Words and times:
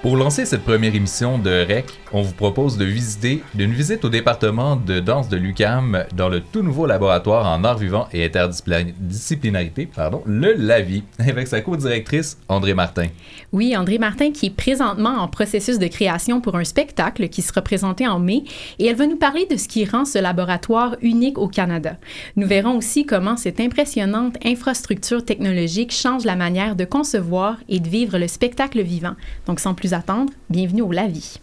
Pour 0.00 0.16
lancer 0.16 0.46
cette 0.46 0.62
première 0.62 0.94
émission 0.94 1.38
de 1.38 1.50
REC, 1.50 1.86
on 2.12 2.22
vous 2.22 2.32
propose 2.32 2.78
de 2.78 2.84
visiter 2.84 3.42
d'une 3.54 3.72
visite 3.72 4.04
au 4.04 4.08
département 4.08 4.76
de 4.76 5.00
danse 5.00 5.28
de 5.28 5.36
l'UCAM 5.36 6.04
dans 6.14 6.28
le 6.28 6.40
tout 6.40 6.62
nouveau 6.62 6.86
laboratoire 6.86 7.46
en 7.46 7.64
art 7.64 7.78
vivant 7.78 8.06
et 8.12 8.24
interdisciplinarité, 8.24 9.86
pardon, 9.86 10.22
le 10.24 10.52
LAVI, 10.52 11.02
avec 11.18 11.48
sa 11.48 11.62
co-directrice 11.62 12.38
André 12.48 12.74
Martin. 12.74 13.08
Oui, 13.52 13.76
André 13.76 13.98
Martin 13.98 14.30
qui 14.30 14.46
est 14.46 14.50
présentement 14.50 15.16
en 15.18 15.26
processus 15.26 15.80
de 15.80 15.88
création 15.88 16.40
pour 16.40 16.54
un 16.54 16.62
spectacle 16.62 17.28
qui 17.28 17.42
sera 17.42 17.60
présenté 17.60 18.06
en 18.06 18.20
mai 18.20 18.44
et 18.78 18.86
elle 18.86 18.96
va 18.96 19.08
nous 19.08 19.16
parler 19.16 19.46
de 19.50 19.56
ce 19.56 19.66
qui 19.66 19.84
rend 19.84 20.04
ce 20.04 20.20
laboratoire 20.20 20.94
unique 21.02 21.38
au 21.38 21.48
Canada. 21.48 21.96
Nous 22.36 22.46
verrons 22.46 22.76
aussi 22.76 23.04
comment 23.04 23.36
cette 23.36 23.58
impressionnante 23.58 24.36
infrastructure 24.46 25.24
technologique 25.24 25.92
change 25.92 26.24
la 26.24 26.36
manière 26.36 26.76
de 26.76 26.84
concevoir 26.84 27.56
et 27.68 27.80
de 27.80 27.88
vivre 27.88 28.16
le 28.16 28.28
spectacle 28.28 28.80
vivant. 28.80 29.16
Donc 29.46 29.58
sans 29.58 29.74
plus 29.74 29.87
attendre, 29.94 30.32
bienvenue 30.50 30.82
au 30.82 30.92
Lavi. 30.92 31.40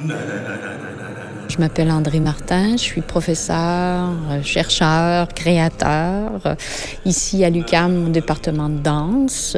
Je 0.00 1.58
m'appelle 1.58 1.90
André 1.90 2.20
Martin, 2.20 2.72
je 2.72 2.82
suis 2.82 3.00
professeur, 3.00 4.10
chercheur, 4.44 5.26
créateur 5.28 6.56
ici 7.04 7.44
à 7.44 7.50
l'UCAM, 7.50 8.06
au 8.06 8.08
département 8.08 8.68
de 8.68 8.78
danse. 8.78 9.56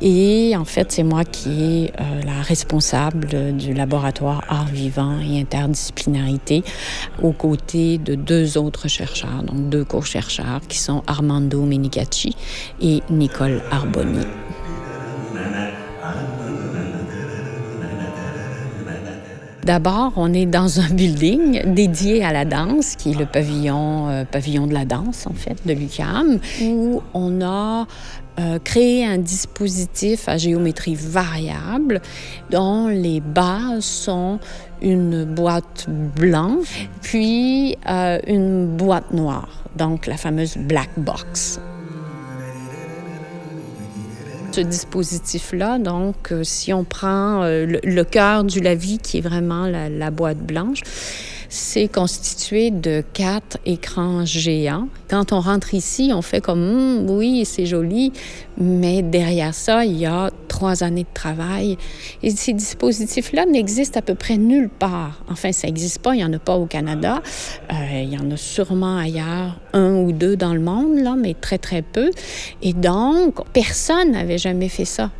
Et 0.00 0.54
en 0.56 0.64
fait, 0.64 0.92
c'est 0.92 1.02
moi 1.02 1.24
qui 1.24 1.84
est 1.84 1.92
euh, 2.00 2.22
la 2.24 2.40
responsable 2.40 3.54
du 3.54 3.74
laboratoire 3.74 4.44
art 4.48 4.68
vivant 4.68 5.18
et 5.20 5.40
interdisciplinarité 5.40 6.64
aux 7.22 7.32
côtés 7.32 7.98
de 7.98 8.14
deux 8.14 8.56
autres 8.56 8.88
chercheurs, 8.88 9.42
donc 9.42 9.68
deux 9.68 9.84
co-chercheurs 9.84 10.62
qui 10.68 10.78
sont 10.78 11.02
Armando 11.06 11.62
Menicacci 11.62 12.34
et 12.80 13.02
Nicole 13.10 13.60
Arboni. 13.70 14.24
D'abord, 19.66 20.12
on 20.14 20.32
est 20.32 20.46
dans 20.46 20.78
un 20.78 20.88
building 20.90 21.74
dédié 21.74 22.22
à 22.24 22.32
la 22.32 22.44
danse, 22.44 22.94
qui 22.94 23.10
est 23.10 23.18
le 23.18 23.26
pavillon, 23.26 24.08
euh, 24.08 24.24
de 24.24 24.72
la 24.72 24.84
danse, 24.84 25.26
en 25.26 25.32
fait, 25.32 25.56
de 25.66 25.72
l'UQAM, 25.72 26.38
où 26.62 27.02
on 27.14 27.42
a 27.42 27.88
euh, 28.38 28.60
créé 28.62 29.04
un 29.04 29.18
dispositif 29.18 30.28
à 30.28 30.36
géométrie 30.36 30.94
variable 30.94 32.00
dont 32.48 32.86
les 32.86 33.18
bases 33.18 33.84
sont 33.84 34.38
une 34.82 35.24
boîte 35.24 35.86
blanche, 35.88 36.88
puis 37.02 37.76
euh, 37.88 38.20
une 38.28 38.68
boîte 38.68 39.12
noire, 39.12 39.64
donc 39.74 40.06
la 40.06 40.16
fameuse 40.16 40.56
black 40.58 40.90
box 40.96 41.58
ce 44.52 44.60
dispositif-là. 44.60 45.78
Donc, 45.78 46.32
euh, 46.32 46.44
si 46.44 46.72
on 46.72 46.84
prend 46.84 47.42
euh, 47.42 47.66
le, 47.82 48.04
cœur 48.04 48.44
du 48.44 48.60
lavis, 48.60 48.98
qui 48.98 49.18
est 49.18 49.22
vraiment 49.22 49.66
la 49.66 50.10
boîte 50.10 50.38
blanche, 50.38 50.82
c'est 51.56 51.88
constitué 51.88 52.70
de 52.70 53.02
quatre 53.12 53.58
écrans 53.64 54.24
géants. 54.24 54.88
Quand 55.08 55.32
on 55.32 55.40
rentre 55.40 55.72
ici, 55.74 56.12
on 56.14 56.20
fait 56.20 56.40
comme 56.40 56.60
hum, 56.60 57.10
oui, 57.10 57.44
c'est 57.44 57.64
joli, 57.64 58.12
mais 58.58 59.02
derrière 59.02 59.54
ça, 59.54 59.84
il 59.84 59.96
y 59.96 60.06
a 60.06 60.30
trois 60.48 60.84
années 60.84 61.04
de 61.04 61.14
travail. 61.14 61.78
Et 62.22 62.30
ces 62.30 62.52
dispositifs-là 62.52 63.46
n'existent 63.46 63.98
à 63.98 64.02
peu 64.02 64.14
près 64.14 64.36
nulle 64.36 64.68
part. 64.68 65.22
Enfin, 65.30 65.52
ça 65.52 65.66
n'existe 65.66 66.00
pas, 66.00 66.14
il 66.14 66.18
n'y 66.18 66.24
en 66.24 66.32
a 66.32 66.38
pas 66.38 66.56
au 66.56 66.66
Canada. 66.66 67.22
Euh, 67.72 68.02
il 68.02 68.12
y 68.12 68.18
en 68.18 68.30
a 68.30 68.36
sûrement 68.36 68.98
ailleurs, 68.98 69.58
un 69.72 69.94
ou 69.94 70.12
deux 70.12 70.36
dans 70.36 70.52
le 70.52 70.60
monde, 70.60 70.98
là, 70.98 71.16
mais 71.18 71.34
très, 71.34 71.58
très 71.58 71.82
peu. 71.82 72.10
Et 72.62 72.74
donc, 72.74 73.36
personne 73.52 74.12
n'avait 74.12 74.38
jamais 74.38 74.68
fait 74.68 74.84
ça. 74.84 75.10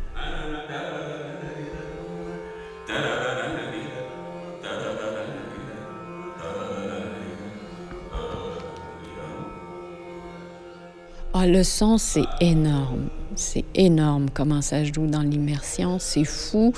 Ah, 11.39 11.45
le 11.45 11.63
son, 11.63 11.99
c'est 11.99 12.25
énorme. 12.41 13.09
C'est 13.35 13.65
énorme 13.75 14.25
comment 14.33 14.63
ça 14.63 14.83
joue 14.83 15.05
dans 15.05 15.21
l'immersion. 15.21 15.99
C'est 15.99 16.23
fou 16.23 16.73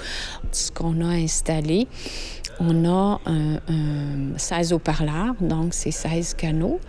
ce 0.52 0.70
qu'on 0.70 1.00
a 1.00 1.14
installé. 1.14 1.88
On 2.60 2.84
a 2.84 3.22
un, 3.26 3.60
16 4.36 4.74
haut-parleurs, 4.74 5.36
donc 5.40 5.74
c'est 5.74 5.92
16 5.92 6.34
canaux. 6.34 6.82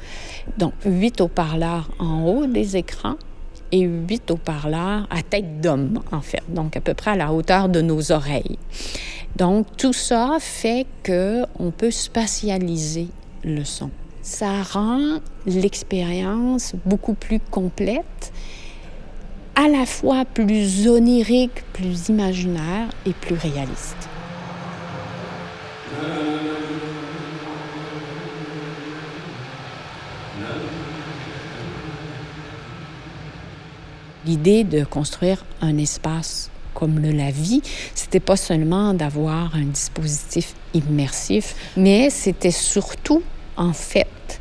Donc 0.59 0.73
8 0.85 1.21
haut-parleurs 1.21 1.93
en 2.01 2.25
haut 2.25 2.47
des 2.47 2.77
écrans 2.77 3.15
et 3.71 3.83
8 3.83 4.33
haut-parleurs 4.33 5.07
à 5.09 5.23
tête 5.23 5.61
d'homme, 5.61 6.01
en 6.11 6.23
fait, 6.23 6.43
donc 6.49 6.77
à 6.77 6.81
peu 6.81 6.95
près 6.95 7.13
à 7.13 7.17
la 7.17 7.33
hauteur 7.33 7.69
de 7.69 7.81
nos 7.81 8.11
oreilles. 8.11 8.59
Donc 9.37 9.69
tout 9.77 9.93
ça 9.93 10.39
fait 10.41 10.87
qu'on 11.07 11.71
peut 11.71 11.93
spatialiser 11.93 13.07
le 13.45 13.63
son 13.63 13.91
ça 14.31 14.63
rend 14.63 15.19
l'expérience 15.45 16.75
beaucoup 16.87 17.15
plus 17.15 17.41
complète, 17.41 18.33
à 19.57 19.67
la 19.67 19.85
fois 19.87 20.25
plus 20.25 20.87
onirique, 20.87 21.65
plus 21.73 22.09
imaginaire 22.11 22.89
et 23.07 23.13
plus 23.13 23.35
réaliste. 23.35 24.09
L'idée 34.25 34.63
de 34.63 34.85
construire 34.85 35.45
un 35.61 35.77
espace 35.77 36.51
comme 36.73 37.01
le 37.01 37.11
la 37.11 37.33
vie, 37.33 37.63
c'était 37.97 38.21
pas 38.21 38.37
seulement 38.37 38.95
d'avoir 38.95 39.57
un 39.57 39.65
dispositif 39.65 40.55
immersif, 40.73 41.57
mais 41.77 42.11
c'était 42.11 42.53
surtout 42.53 43.25
en 43.60 43.72
fait 43.72 44.41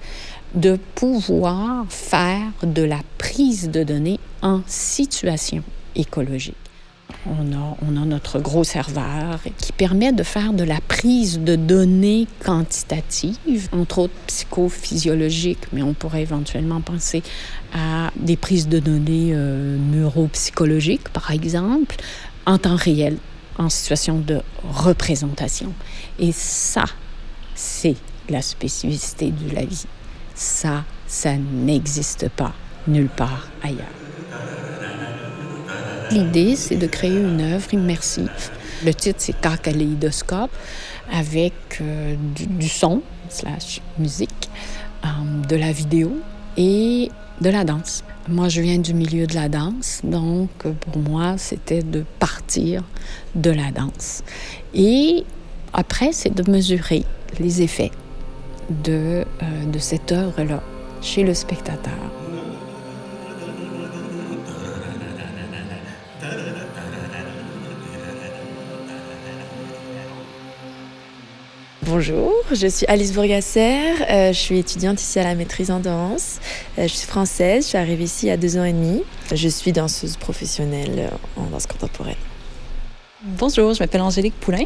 de 0.55 0.79
pouvoir 0.95 1.85
faire 1.89 2.47
de 2.63 2.81
la 2.81 3.01
prise 3.19 3.69
de 3.69 3.83
données 3.83 4.19
en 4.41 4.61
situation 4.65 5.61
écologique. 5.95 6.55
On 7.25 7.53
a, 7.53 7.77
on 7.81 8.01
a, 8.01 8.05
notre 8.05 8.39
gros 8.39 8.63
serveur 8.63 9.39
qui 9.57 9.73
permet 9.73 10.13
de 10.13 10.23
faire 10.23 10.53
de 10.53 10.63
la 10.63 10.79
prise 10.79 11.39
de 11.39 11.55
données 11.55 12.27
quantitatives, 12.43 13.67
entre 13.73 13.99
autres 13.99 14.13
psychophysiologiques, 14.27 15.67
mais 15.73 15.81
on 15.81 15.93
pourrait 15.93 16.21
éventuellement 16.21 16.81
penser 16.81 17.21
à 17.73 18.11
des 18.15 18.37
prises 18.37 18.69
de 18.69 18.79
données 18.79 19.31
euh, 19.33 19.77
neuropsychologiques, 19.77 21.09
par 21.09 21.31
exemple, 21.31 21.97
en 22.45 22.57
temps 22.57 22.77
réel, 22.77 23.17
en 23.57 23.69
situation 23.69 24.19
de 24.19 24.41
représentation. 24.63 25.73
Et 26.19 26.31
ça, 26.31 26.85
c'est 27.55 27.97
la 28.29 28.41
spécificité 28.41 29.31
de 29.31 29.55
la 29.55 29.65
vie. 29.65 29.85
Ça, 30.35 30.83
ça 31.07 31.35
n'existe 31.35 32.29
pas 32.29 32.53
nulle 32.87 33.09
part 33.09 33.49
ailleurs. 33.61 33.85
L'idée, 36.11 36.55
c'est 36.55 36.75
de 36.75 36.87
créer 36.87 37.17
une 37.17 37.41
œuvre 37.41 37.71
immersive. 37.73 38.31
Le 38.83 38.93
titre, 38.93 39.19
c'est 39.19 39.35
Kaléidoscope, 39.61 40.51
avec 41.11 41.53
euh, 41.81 42.15
du, 42.35 42.67
son, 42.67 43.01
slash 43.29 43.81
musique, 43.97 44.49
euh, 45.03 45.07
de 45.47 45.55
la 45.55 45.71
vidéo 45.71 46.17
et 46.57 47.11
de 47.41 47.49
la 47.49 47.63
danse. 47.63 48.03
Moi, 48.27 48.49
je 48.49 48.61
viens 48.61 48.77
du 48.77 48.93
milieu 48.93 49.27
de 49.27 49.35
la 49.35 49.49
danse, 49.49 50.01
donc 50.03 50.49
pour 50.61 50.97
moi, 50.97 51.35
c'était 51.37 51.83
de 51.83 52.05
partir 52.19 52.83
de 53.35 53.51
la 53.51 53.71
danse. 53.71 54.23
Et 54.73 55.23
après, 55.73 56.11
c'est 56.11 56.33
de 56.33 56.49
mesurer 56.49 57.05
les 57.39 57.61
effets 57.61 57.91
de, 58.69 59.25
euh, 59.41 59.65
de 59.65 59.79
cette 59.79 60.11
œuvre-là 60.11 60.61
chez 61.01 61.23
le 61.23 61.33
spectateur. 61.33 61.93
Bonjour, 71.83 72.31
je 72.51 72.67
suis 72.67 72.85
Alice 72.85 73.13
Bourgasser, 73.13 73.79
euh, 74.09 74.31
je 74.31 74.37
suis 74.37 74.59
étudiante 74.59 75.01
ici 75.01 75.17
à 75.19 75.23
la 75.23 75.33
maîtrise 75.33 75.71
en 75.71 75.79
danse. 75.79 76.39
Euh, 76.77 76.83
je 76.83 76.93
suis 76.93 77.07
française, 77.07 77.63
je 77.63 77.69
suis 77.69 77.77
arrivée 77.79 78.03
ici 78.03 78.27
il 78.27 78.29
y 78.29 78.31
a 78.31 78.37
deux 78.37 78.57
ans 78.57 78.63
et 78.63 78.73
demi. 78.73 79.03
Je 79.33 79.49
suis 79.49 79.71
danseuse 79.71 80.15
professionnelle 80.15 81.09
en 81.35 81.47
danse 81.47 81.65
contemporaine. 81.65 82.28
Bonjour, 83.21 83.73
je 83.73 83.83
m'appelle 83.83 83.99
Angélique 83.99 84.39
Poulain. 84.39 84.63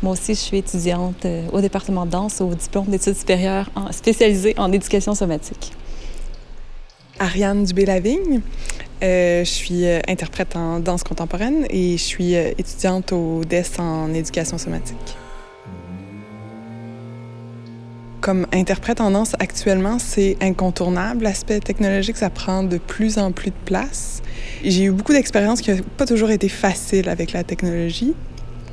Moi 0.00 0.12
aussi, 0.12 0.34
je 0.34 0.38
suis 0.38 0.58
étudiante 0.58 1.24
euh, 1.24 1.44
au 1.52 1.60
département 1.60 2.06
de 2.06 2.12
danse 2.12 2.40
au 2.40 2.54
diplôme 2.54 2.86
d'études 2.86 3.16
supérieures 3.16 3.68
spécialisée 3.90 4.54
en 4.58 4.70
éducation 4.70 5.12
somatique. 5.12 5.72
Ariane 7.18 7.64
Dubé-Lavigne. 7.64 8.42
Euh, 9.02 9.40
je 9.40 9.50
suis 9.50 9.84
euh, 9.86 9.98
interprète 10.06 10.54
en 10.54 10.78
danse 10.78 11.02
contemporaine 11.02 11.66
et 11.68 11.96
je 11.96 12.02
suis 12.02 12.34
étudiante 12.34 13.10
au 13.10 13.42
DES 13.44 13.80
en 13.80 14.14
éducation 14.14 14.56
somatique. 14.56 15.16
Comme 18.26 18.48
interprète 18.52 19.00
en 19.00 19.12
danse 19.12 19.36
actuellement, 19.38 20.00
c'est 20.00 20.36
incontournable. 20.40 21.22
L'aspect 21.22 21.60
technologique, 21.60 22.16
ça 22.16 22.28
prend 22.28 22.64
de 22.64 22.76
plus 22.76 23.18
en 23.18 23.30
plus 23.30 23.50
de 23.50 23.56
place. 23.64 24.20
J'ai 24.64 24.86
eu 24.86 24.90
beaucoup 24.90 25.12
d'expériences 25.12 25.60
qui 25.60 25.70
n'ont 25.70 25.84
pas 25.96 26.06
toujours 26.06 26.30
été 26.30 26.48
faciles 26.48 27.08
avec 27.08 27.32
la 27.32 27.44
technologie. 27.44 28.14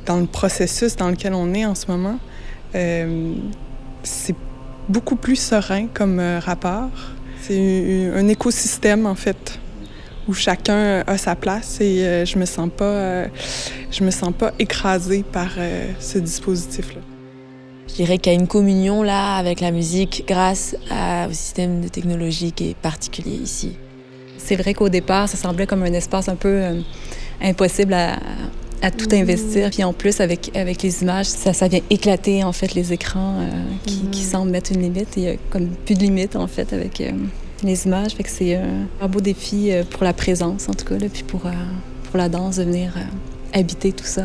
Dans 0.06 0.18
le 0.18 0.26
processus 0.26 0.96
dans 0.96 1.08
lequel 1.08 1.34
on 1.34 1.54
est 1.54 1.64
en 1.64 1.76
ce 1.76 1.86
moment, 1.86 2.18
euh, 2.74 3.32
c'est 4.02 4.34
beaucoup 4.88 5.14
plus 5.14 5.36
serein 5.36 5.86
comme 5.86 6.18
euh, 6.18 6.40
rapport. 6.40 6.90
C'est 7.40 8.10
un 8.12 8.26
écosystème, 8.26 9.06
en 9.06 9.14
fait, 9.14 9.60
où 10.26 10.34
chacun 10.34 11.04
a 11.06 11.16
sa 11.16 11.36
place 11.36 11.80
et 11.80 12.04
euh, 12.04 12.24
je 12.24 12.38
me 12.38 12.44
me 14.00 14.10
sens 14.10 14.34
pas 14.36 14.52
écrasée 14.58 15.22
par 15.22 15.50
ce 16.00 16.18
dispositif-là. 16.18 17.13
Je 17.94 18.02
dirais 18.02 18.18
qu'il 18.18 18.32
y 18.32 18.36
a 18.36 18.38
une 18.40 18.48
communion 18.48 19.04
là 19.04 19.36
avec 19.36 19.60
la 19.60 19.70
musique 19.70 20.24
grâce 20.26 20.74
au 20.90 21.32
système 21.32 21.80
de 21.80 21.86
technologie 21.86 22.50
qui 22.50 22.70
est 22.70 22.74
particulier 22.74 23.36
ici. 23.36 23.76
C'est 24.36 24.56
vrai 24.56 24.74
qu'au 24.74 24.88
départ, 24.88 25.28
ça 25.28 25.36
semblait 25.36 25.68
comme 25.68 25.84
un 25.84 25.92
espace 25.92 26.28
un 26.28 26.34
peu 26.34 26.48
euh, 26.48 26.80
impossible 27.40 27.94
à, 27.94 28.90
tout 28.90 29.06
investir. 29.12 29.70
Puis 29.70 29.84
en 29.84 29.92
plus, 29.92 30.20
avec, 30.20 30.50
avec 30.56 30.82
les 30.82 31.02
images, 31.02 31.26
ça, 31.26 31.52
ça 31.52 31.68
vient 31.68 31.80
éclater 31.88 32.42
en 32.42 32.50
fait 32.50 32.74
les 32.74 32.92
écrans 32.92 33.38
euh, 33.38 33.50
qui, 33.86 34.00
qui, 34.10 34.22
mm. 34.22 34.28
semblent 34.28 34.50
mettre 34.50 34.72
une 34.72 34.82
limite. 34.82 35.10
Il 35.16 35.22
y 35.22 35.28
a 35.28 35.36
comme 35.50 35.68
plus 35.68 35.94
de 35.94 36.00
limite 36.00 36.34
en 36.34 36.48
fait 36.48 36.72
avec 36.72 37.00
euh, 37.00 37.12
les 37.62 37.86
images. 37.86 38.10
Fait 38.16 38.24
que 38.24 38.28
c'est 38.28 38.60
un 39.00 39.06
beau 39.06 39.20
défi 39.20 39.70
pour 39.90 40.02
la 40.02 40.12
présence 40.12 40.68
en 40.68 40.74
tout 40.74 40.84
cas, 40.84 40.98
là, 40.98 41.06
puis 41.10 41.22
pour, 41.22 41.42
pour 41.42 42.18
la 42.18 42.28
danse 42.28 42.56
de 42.56 42.64
venir 42.64 42.92
habiter 43.52 43.92
tout 43.92 44.04
ça. 44.04 44.24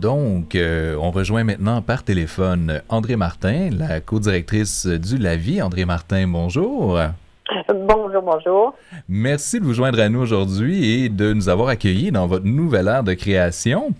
Donc, 0.00 0.54
euh, 0.54 0.96
on 0.98 1.10
rejoint 1.10 1.44
maintenant 1.44 1.82
par 1.82 2.04
téléphone 2.04 2.80
André 2.88 3.16
Martin, 3.16 3.68
la 3.70 4.00
co-directrice 4.00 4.86
du 4.86 5.18
LAVI. 5.18 5.60
André 5.60 5.84
Martin, 5.84 6.26
bonjour. 6.26 6.98
Bonjour, 7.68 8.22
bonjour. 8.22 8.74
Merci 9.10 9.60
de 9.60 9.64
vous 9.64 9.74
joindre 9.74 10.00
à 10.00 10.08
nous 10.08 10.20
aujourd'hui 10.20 11.02
et 11.02 11.08
de 11.10 11.34
nous 11.34 11.50
avoir 11.50 11.68
accueillis 11.68 12.12
dans 12.12 12.26
votre 12.26 12.46
nouvelle 12.46 12.88
ère 12.88 13.04
de 13.04 13.12
création. 13.12 13.90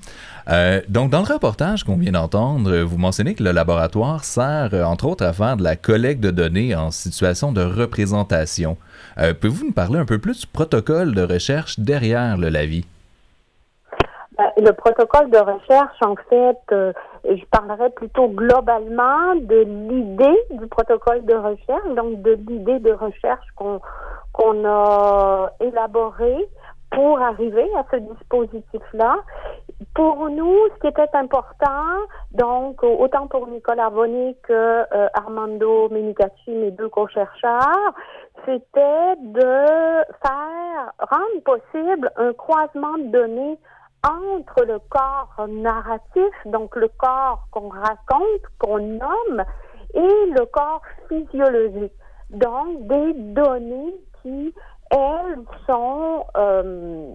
Euh, 0.49 0.81
donc, 0.89 1.11
dans 1.11 1.21
le 1.21 1.31
reportage 1.31 1.85
qu'on 1.85 1.97
vient 1.97 2.13
d'entendre, 2.13 2.79
vous 2.79 2.97
mentionnez 2.97 3.35
que 3.35 3.43
le 3.43 3.53
laboratoire 3.53 4.25
sert, 4.25 4.73
entre 4.73 5.05
autres, 5.05 5.27
à 5.27 5.35
faire 5.35 5.59
de 5.59 5.63
la 5.63 5.77
collecte 5.77 6.23
de 6.23 6.31
données 6.31 6.75
en 6.75 6.91
situation 6.91 7.53
de 7.53 7.63
représentation. 7.63 8.79
Euh, 9.19 9.35
pouvez-vous 9.35 9.67
nous 9.67 9.73
parler 9.73 9.99
un 9.99 10.07
peu 10.07 10.19
plus 10.19 10.41
du 10.41 10.47
protocole 10.47 11.15
de 11.15 11.23
recherche 11.23 11.79
derrière 11.79 12.39
le 12.39 12.49
LAVI? 12.49 12.87
Euh, 14.41 14.45
le 14.59 14.73
protocole 14.73 15.31
de 15.31 15.39
recherche, 15.39 15.97
en 16.03 16.15
fait, 16.29 16.59
euh, 16.73 16.93
je 17.25 17.45
parlerai 17.51 17.91
plutôt 17.91 18.29
globalement 18.29 19.35
de 19.35 19.63
l'idée 19.63 20.39
du 20.51 20.67
protocole 20.67 21.25
de 21.25 21.35
recherche, 21.35 21.89
donc 21.95 22.23
de 22.23 22.33
l'idée 22.49 22.79
de 22.79 22.93
recherche 22.93 23.47
qu'on 23.57 23.81
qu'on 24.33 24.65
a 24.65 25.51
élaborée 25.61 26.49
pour 26.93 27.21
arriver 27.21 27.69
à 27.77 27.85
ce 27.91 27.97
dispositif-là. 27.97 29.17
Pour 29.95 30.31
nous, 30.31 30.57
ce 30.75 30.81
qui 30.81 30.87
était 30.87 31.09
important, 31.15 31.99
donc 32.33 32.83
autant 32.83 33.27
pour 33.27 33.49
Nicolas 33.49 33.91
Bonnet 33.91 34.37
que 34.43 34.53
euh, 34.53 35.09
Armando 35.15 35.89
Menicacci, 35.91 36.51
mes 36.51 36.71
deux 36.71 36.89
co-chercheurs, 36.89 37.93
c'était 38.45 39.17
de 39.19 40.05
faire 40.23 40.93
rendre 40.99 41.43
possible 41.45 42.11
un 42.17 42.33
croisement 42.33 42.97
de 42.99 43.09
données 43.09 43.59
entre 44.03 44.65
le 44.65 44.79
corps 44.89 45.47
narratif, 45.49 46.33
donc 46.47 46.75
le 46.77 46.89
corps 46.89 47.47
qu'on 47.51 47.69
raconte, 47.69 48.43
qu'on 48.59 48.79
nomme, 48.79 49.45
et 49.95 50.27
le 50.27 50.47
corps 50.47 50.83
physiologique. 51.09 51.93
Donc 52.31 52.87
des 52.87 53.13
données 53.15 53.95
qui, 54.23 54.55
elles, 54.91 55.39
sont 55.69 56.25
euh, 56.37 57.13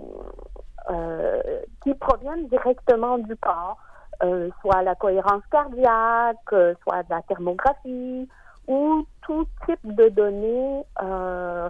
euh, 0.89 1.41
qui 1.83 1.93
proviennent 1.95 2.47
directement 2.47 3.17
du 3.17 3.35
corps, 3.37 3.77
euh, 4.23 4.49
soit 4.61 4.83
la 4.83 4.95
cohérence 4.95 5.43
cardiaque, 5.51 6.37
soit 6.49 7.03
de 7.03 7.09
la 7.09 7.21
thermographie, 7.23 8.29
ou 8.67 9.05
tout 9.21 9.45
type 9.65 9.95
de 9.95 10.09
données, 10.09 10.83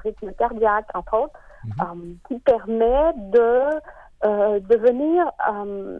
rythme 0.03 0.31
cardiaque, 0.33 0.87
entre 0.93 1.13
autres, 1.13 1.39
mm-hmm. 1.65 2.15
qui 2.27 2.39
permet 2.39 3.13
de 3.17 3.81
euh, 4.25 4.59
de 4.59 4.75
venir 4.77 5.23
euh, 5.51 5.99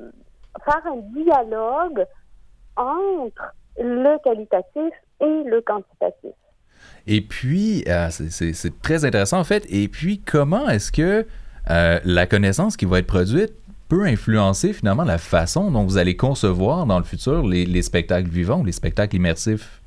faire 0.64 0.82
un 0.86 0.98
dialogue 1.14 2.06
entre 2.76 3.54
le 3.78 4.18
qualitatif 4.24 4.94
et 5.22 5.44
le 5.44 5.62
quantitatif. 5.62 6.32
Et 7.06 7.22
puis, 7.22 7.84
euh, 7.88 8.10
c'est 8.10 8.82
très 8.82 9.06
intéressant 9.06 9.40
en 9.40 9.44
fait. 9.44 9.66
Et 9.70 9.88
puis, 9.88 10.20
comment 10.20 10.68
est-ce 10.70 10.92
que 10.92 11.26
la 11.68 12.26
connaissance 12.26 12.78
qui 12.78 12.86
va 12.86 13.00
être 13.00 13.08
produite 13.08 13.54
peut 13.90 14.06
influencer 14.06 14.74
finalement 14.74 15.04
la 15.04 15.20
façon 15.20 15.70
dont 15.70 15.84
vous 15.84 15.98
allez 15.98 16.16
concevoir 16.16 16.86
dans 16.86 16.98
le 16.98 17.06
futur 17.06 17.46
les, 17.46 17.66
les 17.66 17.82
spectacles 17.84 18.30
vivants, 18.30 18.64
les 18.64 18.72
spectacles 18.72 19.18
immersifs? 19.18 19.82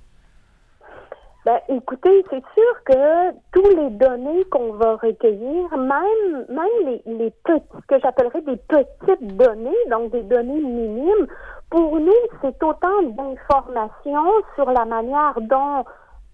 Ben, 1.49 1.61
écoutez, 1.71 2.23
c'est 2.29 2.45
sûr 2.53 2.85
que 2.85 3.31
tous 3.55 3.71
les 3.75 3.89
données 3.89 4.45
qu'on 4.51 4.75
va 4.75 4.97
recueillir, 4.97 5.79
même, 5.79 6.45
même 6.47 6.67
les, 6.85 7.03
les 7.07 7.31
petits, 7.43 7.65
que 7.89 7.99
j'appellerais 8.01 8.43
des 8.43 8.59
petites 8.59 9.35
données, 9.35 9.79
donc 9.91 10.11
des 10.11 10.25
données 10.25 10.61
minimes, 10.61 11.27
pour 11.71 11.99
nous, 12.01 12.13
c'est 12.43 12.63
autant 12.63 13.01
d'informations 13.03 14.31
sur 14.57 14.71
la 14.71 14.85
manière 14.85 15.41
dont 15.41 15.87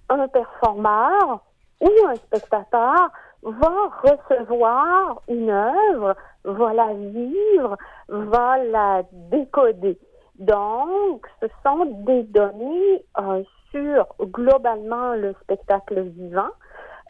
un 0.09 0.27
performeur 0.27 1.45
ou 1.81 1.91
un 2.09 2.17
spectateur 2.17 3.09
va 3.45 3.93
recevoir 4.03 5.23
une 5.29 5.51
œuvre, 5.51 6.17
va 6.43 6.73
la 6.73 6.93
vivre, 6.93 7.77
va 8.09 8.65
la 8.65 9.03
décoder. 9.13 9.97
Donc, 10.41 11.25
ce 11.41 11.47
sont 11.63 11.85
des 12.05 12.25
données 12.25 13.05
euh, 13.21 13.45
sur 13.75 14.07
globalement 14.21 15.15
le 15.15 15.35
spectacle 15.43 16.01
vivant, 16.01 16.51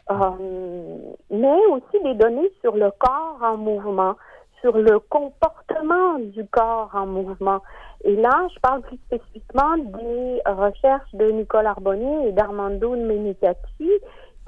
euh, 0.09 0.97
mais 1.29 1.65
aussi 1.67 2.03
des 2.03 2.15
données 2.15 2.51
sur 2.61 2.75
le 2.75 2.91
corps 2.97 3.37
en 3.41 3.57
mouvement, 3.57 4.15
sur 4.61 4.77
le 4.77 4.99
comportement 4.99 6.17
du 6.19 6.45
corps 6.47 6.89
en 6.93 7.05
mouvement. 7.05 7.61
Et 8.03 8.15
là, 8.15 8.47
je 8.53 8.59
parle 8.59 8.81
plus 8.81 8.97
spécifiquement 9.07 9.77
des 9.77 10.41
recherches 10.45 11.13
de 11.13 11.29
Nicole 11.31 11.67
Arbonnier 11.67 12.29
et 12.29 12.31
d'Armando 12.31 12.95
Menicati, 12.95 13.91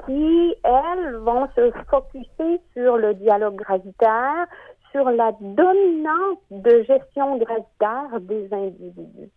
qui, 0.05 0.55
elles, 0.63 1.15
vont 1.17 1.47
se 1.55 1.71
focuser 1.89 2.61
sur 2.73 2.97
le 2.97 3.13
dialogue 3.15 3.55
gravitaire, 3.55 4.45
sur 4.91 5.09
la 5.09 5.31
dominance 5.41 6.37
de 6.51 6.83
gestion 6.83 7.37
gravitaire 7.37 8.19
des 8.21 8.47
individus. 8.51 9.29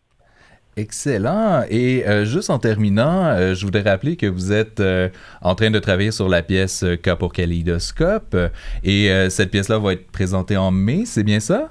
Excellent. 0.80 1.62
Et 1.68 2.08
euh, 2.08 2.24
juste 2.24 2.48
en 2.48 2.58
terminant, 2.58 3.26
euh, 3.26 3.52
je 3.54 3.66
voudrais 3.66 3.82
rappeler 3.82 4.16
que 4.16 4.24
vous 4.24 4.50
êtes 4.50 4.80
euh, 4.80 5.10
en 5.42 5.54
train 5.54 5.70
de 5.70 5.78
travailler 5.78 6.10
sur 6.10 6.26
la 6.26 6.42
pièce 6.42 6.86
K 7.02 7.16
pour 7.16 7.34
Kaleidoscope. 7.34 8.34
Et 8.82 9.10
cette 9.28 9.50
pièce-là 9.50 9.78
va 9.78 9.92
être 9.92 10.10
présentée 10.10 10.56
en 10.56 10.70
mai, 10.70 11.02
c'est 11.04 11.22
bien 11.22 11.40
ça? 11.40 11.68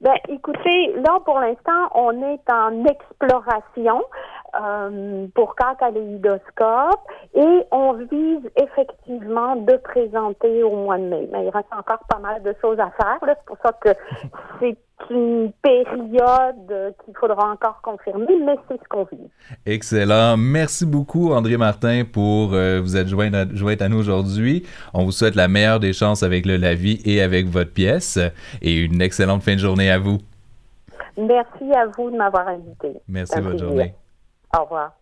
Ben, 0.00 0.14
écoutez, 0.28 0.92
là, 1.04 1.18
pour 1.24 1.40
l'instant, 1.40 1.88
on 1.94 2.12
est 2.22 2.48
en 2.48 2.84
exploration 2.84 4.02
pour 5.34 5.54
K 5.54 5.78
Kaleidoscope 5.78 7.00
et 7.34 7.62
on 7.70 7.92
vise 7.94 8.50
effectivement 8.56 9.56
de 9.56 9.76
présenter 9.76 10.62
au 10.62 10.76
mois 10.76 10.98
de 10.98 11.04
mai. 11.04 11.28
Mais 11.32 11.44
il 11.46 11.50
reste 11.50 11.68
encore 11.76 12.00
pas 12.08 12.18
mal 12.18 12.42
de 12.42 12.54
choses 12.60 12.78
à 12.78 12.90
faire. 12.90 13.18
C'est 13.22 13.44
pour 13.46 13.58
ça 13.62 13.72
que 13.72 13.90
c'est 14.60 14.76
une 15.10 15.52
période 15.62 16.94
qu'il 17.04 17.14
faudra 17.18 17.50
encore 17.50 17.80
confirmer, 17.82 18.34
mais 18.44 18.56
c'est 18.68 18.80
ce 18.82 18.88
qu'on 18.88 19.04
vit. 19.04 19.28
Excellent. 19.66 20.36
Merci 20.36 20.86
beaucoup, 20.86 21.32
André 21.32 21.56
Martin, 21.56 22.04
pour 22.10 22.54
euh, 22.54 22.80
vous 22.80 22.96
être 22.96 23.08
joint 23.08 23.32
à, 23.34 23.42
à 23.42 23.88
nous 23.88 23.98
aujourd'hui. 23.98 24.66
On 24.94 25.04
vous 25.04 25.12
souhaite 25.12 25.34
la 25.34 25.48
meilleure 25.48 25.80
des 25.80 25.92
chances 25.92 26.22
avec 26.22 26.46
le 26.46 26.56
Lavi 26.56 27.00
et 27.04 27.20
avec 27.20 27.46
votre 27.46 27.72
pièce 27.72 28.18
et 28.62 28.74
une 28.74 29.02
excellente 29.02 29.42
fin 29.42 29.54
de 29.54 29.60
journée 29.60 29.90
à 29.90 29.98
vous. 29.98 30.18
Merci 31.18 31.72
à 31.74 31.86
vous 31.86 32.10
de 32.10 32.16
m'avoir 32.16 32.48
invité. 32.48 33.00
Merci, 33.08 33.40
bonne 33.40 33.58
journée. 33.58 33.94
Au 34.56 34.62
revoir. 34.62 34.92